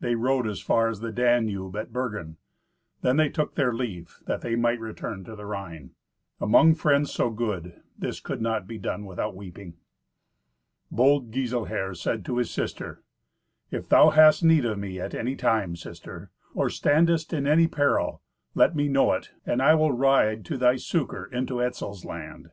They 0.00 0.14
rode 0.14 0.46
as 0.46 0.62
far 0.62 0.88
as 0.88 1.00
the 1.00 1.12
Danube 1.12 1.76
at 1.76 1.92
Bergen; 1.92 2.38
then 3.02 3.18
they 3.18 3.28
took 3.28 3.54
their 3.54 3.70
leave, 3.70 4.18
that 4.26 4.40
they 4.40 4.56
might 4.56 4.80
return 4.80 5.24
to 5.24 5.36
the 5.36 5.44
Rhine. 5.44 5.90
Among 6.40 6.74
friends 6.74 7.10
so 7.12 7.28
good, 7.28 7.82
this 7.98 8.18
could 8.18 8.40
not 8.40 8.66
be 8.66 8.78
done 8.78 9.04
without 9.04 9.36
weeping. 9.36 9.76
Bold 10.90 11.30
Giselher 11.34 11.92
said 11.94 12.24
to 12.24 12.38
his 12.38 12.50
sister, 12.50 13.02
"If 13.70 13.86
thou 13.90 14.08
hast 14.08 14.42
need 14.42 14.64
of 14.64 14.78
me 14.78 14.98
at 15.02 15.14
any 15.14 15.36
time, 15.36 15.76
sister, 15.76 16.30
or 16.54 16.70
standest 16.70 17.34
in 17.34 17.46
any 17.46 17.66
peril, 17.66 18.22
let 18.54 18.74
me 18.74 18.88
know 18.88 19.12
it, 19.12 19.32
and 19.44 19.60
I 19.60 19.74
will 19.74 19.92
ride 19.92 20.46
to 20.46 20.56
thy 20.56 20.76
succour 20.76 21.26
into 21.26 21.60
Etzel's 21.62 22.06
land." 22.06 22.48